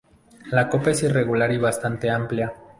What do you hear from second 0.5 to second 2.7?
copa es irregular y bastante amplia.